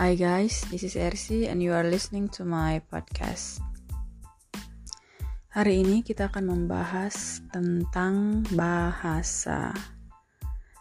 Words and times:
Hi 0.00 0.16
guys, 0.16 0.64
this 0.72 0.80
is 0.80 0.96
Ersi 0.96 1.44
and 1.44 1.60
you 1.60 1.76
are 1.76 1.84
listening 1.84 2.32
to 2.32 2.40
my 2.40 2.80
podcast. 2.88 3.60
Hari 5.52 5.84
ini 5.84 6.00
kita 6.00 6.32
akan 6.32 6.48
membahas 6.48 7.44
tentang 7.52 8.40
bahasa. 8.56 9.76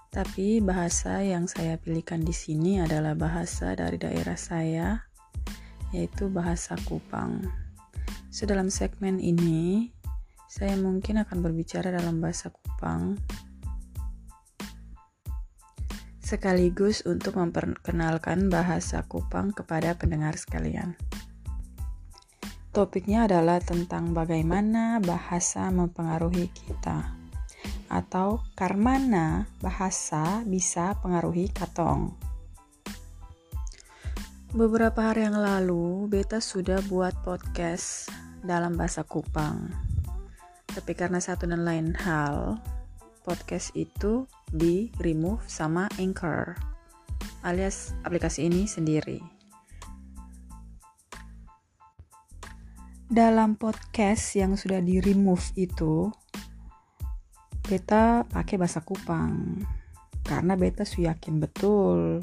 Tapi 0.07 0.63
bahasa 0.63 1.19
yang 1.19 1.51
saya 1.51 1.75
pilihkan 1.75 2.23
di 2.23 2.31
sini 2.31 2.79
adalah 2.79 3.11
bahasa 3.11 3.75
dari 3.75 3.99
daerah 3.99 4.39
saya, 4.39 5.03
yaitu 5.91 6.31
bahasa 6.31 6.79
Kupang. 6.87 7.43
So 8.31 8.47
dalam 8.47 8.71
segmen 8.71 9.19
ini, 9.19 9.91
saya 10.47 10.79
mungkin 10.79 11.19
akan 11.19 11.43
berbicara 11.43 11.91
dalam 11.91 12.23
bahasa 12.23 12.55
Kupang 12.55 13.19
sekaligus 16.29 17.01
untuk 17.09 17.41
memperkenalkan 17.41 18.53
bahasa 18.53 19.01
Kupang 19.09 19.49
kepada 19.49 19.97
pendengar 19.97 20.37
sekalian. 20.37 20.93
Topiknya 22.69 23.25
adalah 23.25 23.57
tentang 23.57 24.13
bagaimana 24.13 25.01
bahasa 25.01 25.73
mempengaruhi 25.73 26.53
kita 26.53 27.17
atau 27.89 28.45
karmana 28.53 29.49
bahasa 29.57 30.45
bisa 30.45 30.93
pengaruhi 31.01 31.49
katong. 31.49 32.13
Beberapa 34.53 35.09
hari 35.09 35.25
yang 35.25 35.41
lalu, 35.41 36.05
Beta 36.05 36.37
sudah 36.37 36.85
buat 36.85 37.17
podcast 37.25 38.13
dalam 38.45 38.77
bahasa 38.77 39.01
Kupang. 39.01 39.73
Tapi 40.69 40.93
karena 40.93 41.17
satu 41.17 41.49
dan 41.49 41.65
lain 41.65 41.97
hal, 41.97 42.61
podcast 43.29 43.77
itu 43.77 44.25
di 44.49 44.89
remove 44.97 45.45
sama 45.45 45.85
Anchor 46.01 46.57
alias 47.45 47.93
aplikasi 48.01 48.49
ini 48.49 48.65
sendiri. 48.65 49.21
Dalam 53.05 53.53
podcast 53.53 54.33
yang 54.33 54.57
sudah 54.57 54.81
di 54.81 55.01
remove 55.01 55.45
itu, 55.57 56.09
beta 57.65 58.25
pakai 58.25 58.57
bahasa 58.57 58.81
Kupang 58.81 59.61
karena 60.25 60.53
beta 60.53 60.85
su 60.85 61.05
yakin 61.05 61.41
betul 61.41 62.21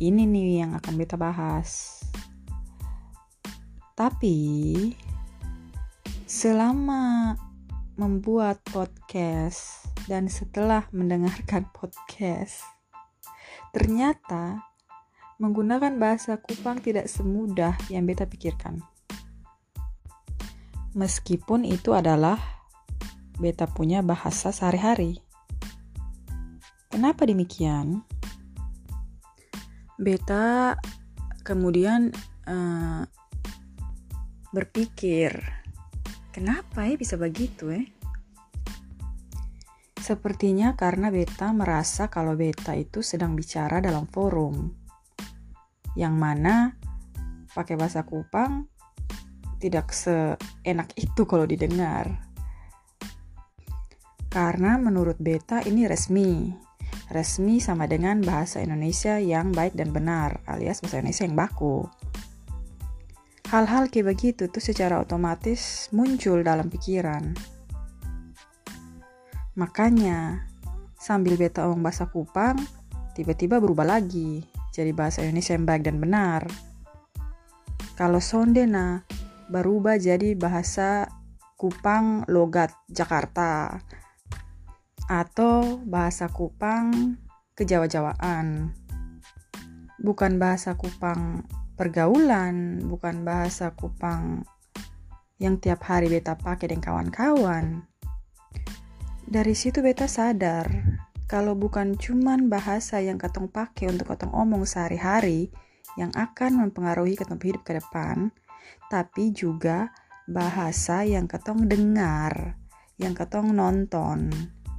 ini 0.00 0.28
nih 0.28 0.64
yang 0.64 0.72
akan 0.76 0.92
beta 0.96 1.16
bahas. 1.16 2.00
Tapi 3.96 4.92
selama 6.28 7.32
membuat 7.96 8.60
podcast 8.68 9.88
dan 10.04 10.28
setelah 10.28 10.84
mendengarkan 10.92 11.64
podcast, 11.76 12.60
ternyata 13.72 14.60
menggunakan 15.40 15.96
bahasa 15.96 16.36
Kupang 16.40 16.80
tidak 16.84 17.08
semudah 17.08 17.76
yang 17.88 18.04
beta 18.04 18.28
pikirkan. 18.28 18.84
Meskipun 20.96 21.64
itu 21.64 21.92
adalah 21.92 22.40
beta 23.36 23.68
punya 23.68 24.00
bahasa 24.00 24.48
sehari-hari. 24.48 25.20
Kenapa 26.88 27.28
demikian? 27.28 28.00
Beta 30.00 30.76
kemudian 31.44 32.12
uh, 32.48 33.04
berpikir 34.56 35.36
Kenapa 36.36 36.84
ya 36.84 37.00
bisa 37.00 37.16
begitu 37.16 37.72
ya? 37.72 37.80
Sepertinya 39.96 40.76
karena 40.76 41.08
beta 41.08 41.48
merasa 41.56 42.12
kalau 42.12 42.36
beta 42.36 42.76
itu 42.76 43.00
sedang 43.00 43.32
bicara 43.32 43.80
dalam 43.80 44.04
forum. 44.04 44.68
Yang 45.96 46.12
mana 46.12 46.76
pakai 47.56 47.80
bahasa 47.80 48.04
Kupang 48.04 48.68
tidak 49.64 49.96
seenak 49.96 50.92
itu 51.00 51.24
kalau 51.24 51.48
didengar. 51.48 52.20
Karena 54.28 54.76
menurut 54.76 55.16
beta 55.16 55.64
ini 55.64 55.88
resmi. 55.88 56.52
Resmi 57.08 57.64
sama 57.64 57.88
dengan 57.88 58.20
bahasa 58.20 58.60
Indonesia 58.60 59.16
yang 59.16 59.56
baik 59.56 59.72
dan 59.72 59.88
benar, 59.88 60.44
alias 60.44 60.84
bahasa 60.84 61.00
Indonesia 61.00 61.24
yang 61.24 61.38
baku. 61.40 61.88
Hal-hal 63.46 63.86
kayak 63.94 64.10
begitu 64.10 64.50
tuh 64.50 64.58
secara 64.58 64.98
otomatis 64.98 65.86
muncul 65.94 66.42
dalam 66.42 66.66
pikiran. 66.66 67.30
Makanya, 69.54 70.42
sambil 70.98 71.38
beta 71.38 71.62
omong 71.70 71.78
bahasa 71.78 72.10
Kupang, 72.10 72.58
tiba-tiba 73.14 73.62
berubah 73.62 73.86
lagi 73.86 74.42
jadi 74.74 74.90
bahasa 74.90 75.22
Indonesia 75.22 75.54
yang 75.54 75.62
baik 75.62 75.82
dan 75.86 75.96
benar. 76.02 76.42
Kalau 77.94 78.18
Sondena 78.18 79.06
berubah 79.46 79.96
jadi 79.96 80.34
bahasa 80.34 81.06
Kupang 81.54 82.26
logat 82.28 82.74
Jakarta 82.90 83.80
atau 85.06 85.80
bahasa 85.86 86.28
Kupang 86.28 87.14
kejawa-jawaan. 87.54 88.74
Bukan 90.02 90.36
bahasa 90.36 90.76
Kupang 90.76 91.46
pergaulan, 91.76 92.80
bukan 92.80 93.22
bahasa 93.22 93.76
Kupang 93.76 94.42
yang 95.36 95.60
tiap 95.60 95.84
hari 95.84 96.08
beta 96.08 96.32
pakai 96.32 96.72
dengan 96.72 96.82
kawan-kawan. 96.82 97.84
Dari 99.28 99.52
situ 99.52 99.84
beta 99.84 100.08
sadar 100.08 100.64
kalau 101.28 101.52
bukan 101.52 101.98
cuman 102.00 102.48
bahasa 102.48 103.02
yang 103.04 103.20
katong 103.20 103.52
pakai 103.52 103.92
untuk 103.92 104.08
katong 104.08 104.32
omong 104.32 104.64
sehari-hari 104.64 105.52
yang 106.00 106.08
akan 106.16 106.64
mempengaruhi 106.64 107.18
katong 107.18 107.42
hidup 107.42 107.62
ke 107.66 107.76
depan, 107.76 108.32
tapi 108.88 109.34
juga 109.36 109.92
bahasa 110.30 111.04
yang 111.04 111.28
katong 111.28 111.68
dengar, 111.68 112.56
yang 112.96 113.12
katong 113.12 113.52
nonton, 113.52 114.30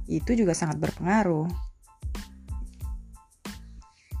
itu 0.08 0.32
juga 0.34 0.56
sangat 0.56 0.80
berpengaruh. 0.80 1.46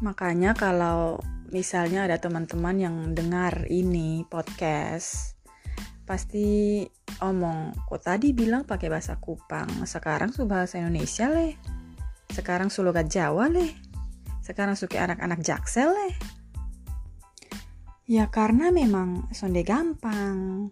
Makanya 0.04 0.54
kalau 0.54 1.18
misalnya 1.48 2.04
ada 2.04 2.20
teman-teman 2.20 2.76
yang 2.76 2.96
dengar 3.16 3.64
ini 3.72 4.24
podcast 4.28 5.36
pasti 6.04 6.84
omong 7.20 7.76
kok 7.84 8.00
tadi 8.00 8.32
bilang 8.32 8.64
pakai 8.64 8.88
bahasa 8.88 9.20
Kupang? 9.20 9.84
Sekarang 9.84 10.32
su 10.32 10.44
bahasa 10.44 10.80
Indonesia 10.80 11.28
leh 11.28 11.56
sekarang 12.32 12.68
su 12.68 12.84
logat 12.84 13.08
Jawa 13.08 13.48
leh 13.48 13.72
sekarang 14.44 14.76
suka 14.76 15.04
anak-anak 15.04 15.40
jaksel 15.44 15.92
leh 15.92 16.14
ya 18.08 18.32
karena 18.32 18.72
memang 18.72 19.28
sonde 19.36 19.60
gampang. 19.64 20.68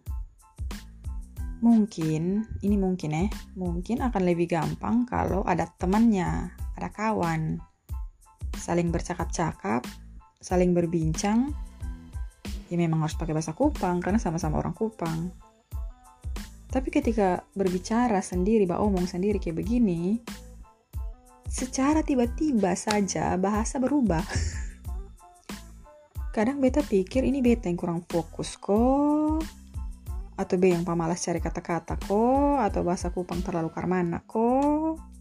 Mungkin 1.60 2.44
ini 2.64 2.76
mungkin 2.76 3.10
eh 3.16 3.30
mungkin 3.56 4.04
akan 4.04 4.22
lebih 4.24 4.48
gampang 4.56 5.08
kalau 5.08 5.44
ada 5.44 5.68
temannya 5.76 6.52
ada 6.76 6.88
kawan. 6.92 7.60
Saling 8.56 8.88
bercakap-cakap 8.88 9.84
saling 10.46 10.70
berbincang, 10.70 11.50
ya 12.70 12.76
memang 12.78 13.02
harus 13.02 13.18
pakai 13.18 13.34
bahasa 13.34 13.50
Kupang 13.50 13.98
karena 13.98 14.22
sama-sama 14.22 14.62
orang 14.62 14.78
Kupang. 14.78 15.34
Tapi 16.70 16.88
ketika 16.94 17.42
berbicara 17.50 18.22
sendiri, 18.22 18.62
bah 18.62 18.78
omong 18.78 19.10
sendiri 19.10 19.42
kayak 19.42 19.58
begini, 19.58 20.22
secara 21.50 22.06
tiba-tiba 22.06 22.78
saja 22.78 23.34
bahasa 23.34 23.82
berubah. 23.82 24.22
Kadang 26.36 26.62
beta 26.62 26.78
pikir 26.78 27.26
ini 27.26 27.42
beta 27.42 27.66
yang 27.66 27.80
kurang 27.80 28.06
fokus 28.06 28.54
kok, 28.54 29.42
atau 30.38 30.54
be 30.62 30.70
yang 30.70 30.86
pemalas 30.86 31.26
cari 31.26 31.42
kata-kata 31.42 31.98
kok, 31.98 32.62
atau 32.62 32.86
bahasa 32.86 33.10
Kupang 33.10 33.42
terlalu 33.42 33.74
karmana 33.74 34.22
kok 34.22 35.15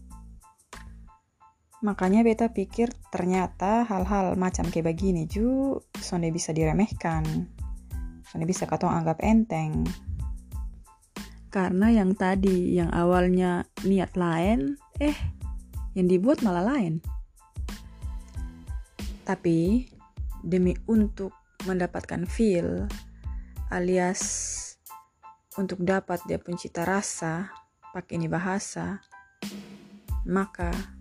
Makanya 1.86 2.26
beta 2.26 2.50
pikir 2.50 2.90
ternyata 3.14 3.86
hal-hal 3.86 4.34
macam 4.34 4.66
kayak 4.66 4.90
begini 4.90 5.30
ju 5.30 5.78
sonde 5.94 6.34
bisa 6.34 6.50
diremehkan. 6.50 7.22
Sonde 8.26 8.42
bisa 8.42 8.66
katong 8.66 8.90
anggap 8.90 9.22
enteng. 9.22 9.86
Karena 11.46 11.94
yang 11.94 12.18
tadi 12.18 12.74
yang 12.74 12.90
awalnya 12.90 13.70
niat 13.86 14.18
lain, 14.18 14.74
eh 14.98 15.14
yang 15.94 16.10
dibuat 16.10 16.42
malah 16.42 16.74
lain. 16.74 16.98
Tapi 19.22 19.86
demi 20.42 20.74
untuk 20.90 21.30
mendapatkan 21.70 22.26
feel 22.26 22.90
alias 23.70 24.22
untuk 25.54 25.86
dapat 25.86 26.18
dia 26.26 26.42
pun 26.42 26.58
cita 26.58 26.82
rasa 26.82 27.46
pakai 27.94 28.18
ini 28.18 28.26
bahasa, 28.26 28.98
maka 30.26 30.95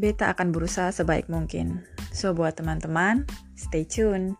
Beta 0.00 0.32
akan 0.32 0.48
berusaha 0.48 0.88
sebaik 0.88 1.28
mungkin. 1.28 1.84
So, 2.08 2.32
buat 2.32 2.56
teman-teman, 2.56 3.28
stay 3.52 3.84
tune. 3.84 4.32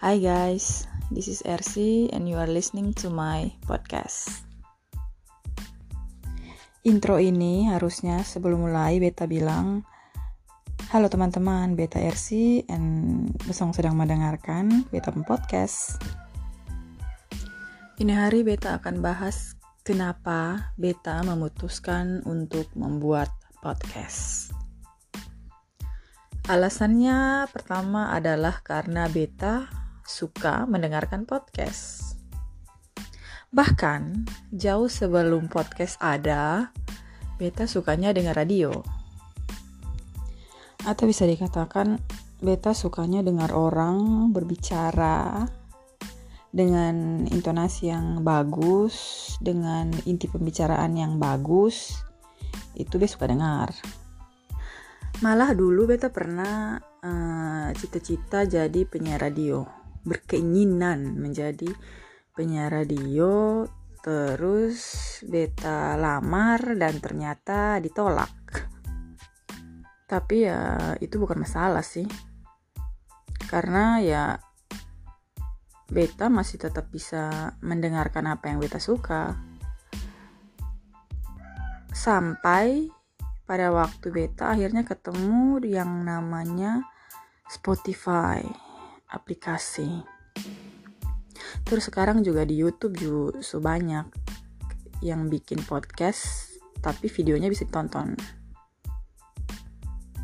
Hai 0.00 0.16
guys, 0.16 0.88
this 1.12 1.28
is 1.28 1.44
RC 1.44 2.08
and 2.16 2.24
you 2.24 2.40
are 2.40 2.48
listening 2.48 2.96
to 3.04 3.12
my 3.12 3.52
podcast. 3.68 4.48
Intro 6.88 7.20
ini 7.20 7.68
harusnya 7.68 8.24
sebelum 8.24 8.64
mulai 8.64 8.96
Beta 8.96 9.28
bilang, 9.28 9.84
Halo 10.92 11.08
teman-teman, 11.08 11.72
Beta 11.72 11.96
RC 12.04 12.68
and 12.68 13.24
Besong 13.48 13.72
sedang 13.72 13.96
mendengarkan 13.96 14.84
Beta 14.92 15.08
Podcast. 15.08 15.96
Ini 17.96 18.12
hari 18.12 18.44
Beta 18.44 18.76
akan 18.76 19.00
bahas 19.00 19.56
kenapa 19.88 20.68
Beta 20.76 21.24
memutuskan 21.24 22.20
untuk 22.28 22.68
membuat 22.76 23.32
podcast. 23.64 24.52
Alasannya 26.52 27.48
pertama 27.48 28.12
adalah 28.12 28.60
karena 28.60 29.08
beta 29.08 29.72
suka 30.04 30.68
mendengarkan 30.68 31.24
podcast. 31.24 32.20
Bahkan 33.48 34.28
jauh 34.52 34.92
sebelum 34.92 35.48
podcast 35.48 35.96
ada, 36.04 36.68
beta 37.40 37.64
sukanya 37.64 38.12
dengar 38.12 38.36
radio. 38.36 39.00
Atau 40.82 41.06
bisa 41.06 41.22
dikatakan 41.26 42.02
beta 42.42 42.74
sukanya 42.74 43.22
dengar 43.22 43.54
orang 43.54 44.28
berbicara 44.34 45.46
dengan 46.52 47.24
intonasi 47.30 47.88
yang 47.88 48.20
bagus, 48.26 48.94
dengan 49.40 49.88
inti 50.04 50.28
pembicaraan 50.28 50.92
yang 50.98 51.16
bagus. 51.22 52.02
Itu 52.74 52.98
beta 52.98 53.14
suka 53.14 53.30
dengar. 53.30 53.72
Malah 55.22 55.54
dulu 55.54 55.86
beta 55.86 56.10
pernah 56.10 56.76
uh, 56.82 57.68
cita-cita 57.78 58.42
jadi 58.42 58.82
penyiar 58.84 59.22
radio, 59.22 59.62
berkeinginan 60.02 61.14
menjadi 61.14 61.70
penyiar 62.34 62.74
radio, 62.74 63.62
terus 64.02 64.82
beta 65.22 65.94
lamar 65.94 66.74
dan 66.74 66.98
ternyata 66.98 67.78
ditolak. 67.78 68.41
Tapi 70.12 70.44
ya 70.44 70.92
itu 71.00 71.16
bukan 71.16 71.40
masalah 71.40 71.80
sih. 71.80 72.04
Karena 73.48 73.96
ya 74.04 74.36
beta 75.88 76.28
masih 76.28 76.60
tetap 76.60 76.92
bisa 76.92 77.56
mendengarkan 77.64 78.28
apa 78.28 78.52
yang 78.52 78.60
beta 78.60 78.76
suka. 78.76 79.40
Sampai 81.96 82.92
pada 83.48 83.72
waktu 83.72 84.12
beta 84.12 84.52
akhirnya 84.52 84.84
ketemu 84.84 85.64
yang 85.64 86.04
namanya 86.04 86.84
Spotify 87.48 88.44
aplikasi. 89.08 90.04
Terus 91.64 91.88
sekarang 91.88 92.20
juga 92.20 92.44
di 92.44 92.60
YouTube 92.60 93.00
juga 93.00 93.40
sebanyak 93.40 94.08
yang 95.00 95.32
bikin 95.32 95.64
podcast 95.64 96.52
tapi 96.84 97.08
videonya 97.08 97.48
bisa 97.48 97.64
ditonton. 97.64 98.41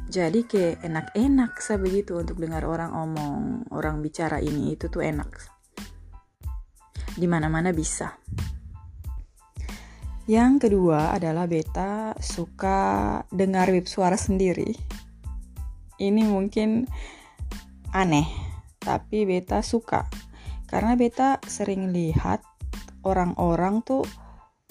Jadi 0.09 0.49
kayak 0.49 0.89
enak-enak 0.89 1.61
saya 1.61 1.77
begitu 1.77 2.17
untuk 2.17 2.41
dengar 2.41 2.65
orang 2.65 2.97
omong, 2.97 3.69
orang 3.69 4.01
bicara 4.01 4.41
ini 4.41 4.73
itu 4.73 4.89
tuh 4.89 5.05
enak. 5.05 5.29
Di 7.13 7.29
mana-mana 7.29 7.77
bisa. 7.77 8.17
Yang 10.25 10.69
kedua 10.69 11.13
adalah 11.13 11.45
beta 11.45 12.17
suka 12.25 13.21
dengar 13.29 13.69
web 13.69 13.85
suara 13.85 14.17
sendiri. 14.17 14.73
Ini 16.01 16.25
mungkin 16.25 16.89
aneh, 17.93 18.29
tapi 18.81 19.29
beta 19.29 19.61
suka. 19.61 20.09
Karena 20.69 20.97
beta 20.97 21.37
sering 21.45 21.93
lihat 21.93 22.41
orang-orang 23.05 23.85
tuh 23.85 24.09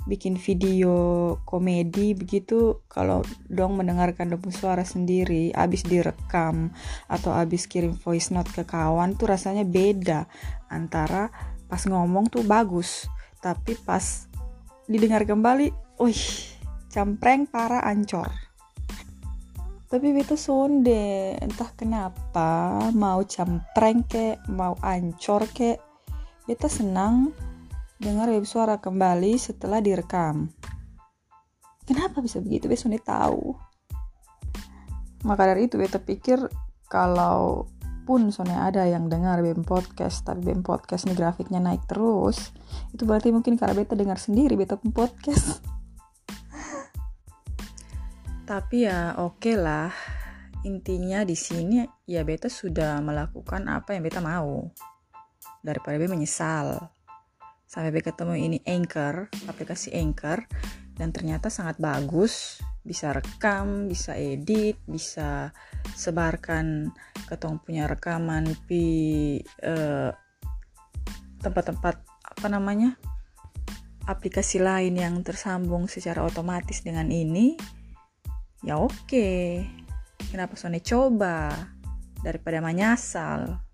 bikin 0.07 0.39
video 0.39 1.35
komedi 1.43 2.15
begitu 2.15 2.81
kalau 2.87 3.21
dong 3.51 3.75
mendengarkan 3.75 4.31
dong 4.31 4.47
suara 4.49 4.87
sendiri 4.87 5.51
abis 5.51 5.83
direkam 5.83 6.71
atau 7.11 7.35
abis 7.35 7.67
kirim 7.67 7.91
voice 7.91 8.31
note 8.31 8.49
ke 8.55 8.63
kawan 8.63 9.19
tuh 9.19 9.27
rasanya 9.29 9.67
beda 9.67 10.31
antara 10.71 11.27
pas 11.67 11.83
ngomong 11.83 12.31
tuh 12.31 12.47
bagus 12.47 13.11
tapi 13.43 13.77
pas 13.77 14.27
didengar 14.87 15.27
kembali, 15.27 15.99
wih, 15.99 16.23
campreng 16.89 17.45
para 17.45 17.83
ancor. 17.83 18.31
Tapi 19.87 20.11
beta 20.11 20.35
sonde, 20.35 21.35
entah 21.39 21.71
kenapa 21.75 22.75
mau 22.91 23.23
campreng 23.23 24.03
ke, 24.03 24.35
mau 24.51 24.75
ancor 24.83 25.47
ke, 25.47 25.79
beta 26.43 26.67
senang 26.67 27.31
dengar 27.97 28.29
web 28.29 28.45
suara 28.45 28.77
kembali 28.77 29.41
setelah 29.41 29.81
direkam. 29.81 30.53
Kenapa 31.85 32.21
bisa 32.21 32.37
begitu? 32.37 32.69
Beta 32.69 32.85
sonde 32.85 33.01
tahu. 33.01 33.57
Maka 35.25 35.49
dari 35.49 35.65
itu 35.65 35.81
beta 35.81 35.97
pikir 35.97 36.45
kalau 36.85 37.65
pun 38.07 38.31
soalnya 38.31 38.71
ada 38.71 38.87
yang 38.87 39.11
dengar 39.11 39.43
BEM 39.43 39.67
Podcast 39.67 40.23
tapi 40.23 40.47
BEM 40.47 40.63
Podcast 40.63 41.03
ini 41.03 41.19
grafiknya 41.19 41.59
naik 41.59 41.83
terus 41.91 42.55
itu 42.95 43.03
berarti 43.03 43.35
mungkin 43.35 43.59
karena 43.59 43.75
beta 43.75 43.99
dengar 43.99 44.15
sendiri 44.15 44.55
beta 44.55 44.79
pun 44.79 44.95
podcast 44.95 45.59
tapi 48.49 48.87
ya 48.87 49.19
oke 49.19 49.43
okay 49.43 49.59
lah 49.59 49.91
intinya 50.63 51.27
di 51.27 51.35
sini 51.35 51.83
ya 52.07 52.23
beta 52.23 52.47
sudah 52.47 53.03
melakukan 53.03 53.67
apa 53.67 53.91
yang 53.91 54.07
beta 54.07 54.23
mau 54.23 54.71
daripada 55.59 55.99
beta 55.99 56.15
menyesal 56.15 56.95
sampai 57.67 57.91
beta 57.91 58.15
ketemu 58.15 58.33
ini 58.39 58.57
Anchor 58.63 59.27
aplikasi 59.51 59.91
Anchor. 59.93 60.47
Dan 60.97 61.13
ternyata 61.13 61.53
sangat 61.53 61.77
bagus. 61.77 62.57
Bisa 62.81 63.13
rekam, 63.13 63.85
bisa 63.85 64.17
edit, 64.17 64.81
bisa 64.89 65.53
sebarkan 65.93 66.89
ketong 67.29 67.61
punya 67.61 67.85
rekaman 67.85 68.49
di 68.65 69.37
eh, 69.61 70.09
tempat-tempat 71.43 71.95
apa 72.37 72.47
namanya 72.49 72.97
aplikasi 74.07 74.63
lain 74.63 74.95
yang 74.97 75.19
tersambung 75.21 75.91
secara 75.91 76.23
otomatis 76.23 76.81
dengan 76.81 77.11
ini 77.11 77.59
ya 78.63 78.79
oke. 78.79 79.05
Okay. 79.05 79.67
kenapa 80.31 80.57
Sony 80.57 80.81
coba? 80.81 81.53
Daripada 82.23 82.57
menyasal 82.63 83.66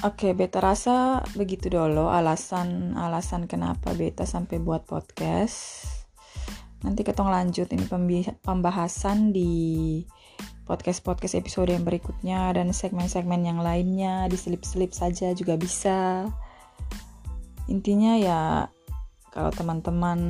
Oke, 0.00 0.32
okay, 0.32 0.32
beta 0.32 0.64
rasa 0.64 1.20
begitu 1.36 1.68
dulu 1.68 2.08
alasan-alasan 2.08 3.44
kenapa 3.44 3.92
beta 3.92 4.24
sampai 4.24 4.56
buat 4.56 4.88
podcast. 4.88 5.84
Nanti 6.80 7.04
ketong 7.04 7.28
lanjut 7.28 7.68
ini 7.68 7.84
pembahasan 8.40 9.28
di 9.28 10.00
podcast-podcast 10.64 11.36
episode 11.36 11.76
yang 11.76 11.84
berikutnya 11.84 12.48
dan 12.56 12.72
segmen-segmen 12.72 13.44
yang 13.44 13.60
lainnya 13.60 14.24
diselip-selip 14.32 14.96
saja 14.96 15.36
juga 15.36 15.60
bisa. 15.60 16.24
Intinya 17.68 18.16
ya 18.16 18.40
kalau 19.28 19.52
teman-teman 19.52 20.20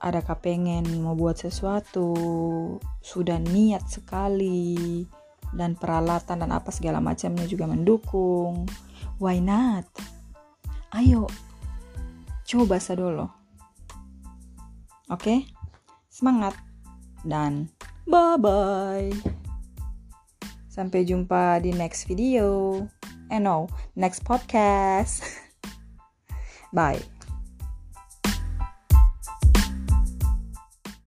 ada 0.00 0.24
kepengen 0.24 1.04
mau 1.04 1.12
buat 1.12 1.36
sesuatu, 1.36 2.16
sudah 3.04 3.36
niat 3.36 3.84
sekali, 3.84 5.04
dan 5.52 5.76
peralatan 5.76 6.42
dan 6.42 6.50
apa 6.50 6.72
segala 6.72 6.98
macamnya 6.98 7.44
juga 7.44 7.68
mendukung. 7.68 8.64
Why 9.20 9.38
not? 9.38 9.86
Ayo, 10.96 11.28
coba 12.44 12.80
dulu. 12.80 13.28
Oke, 15.12 15.12
okay? 15.12 15.38
semangat 16.08 16.56
dan 17.24 17.68
bye 18.08 18.40
bye. 18.40 19.12
Sampai 20.72 21.04
jumpa 21.04 21.60
di 21.60 21.76
next 21.76 22.08
video. 22.08 22.80
Eh 23.28 23.40
no, 23.40 23.68
next 23.92 24.24
podcast. 24.24 25.20
bye. 26.76 27.11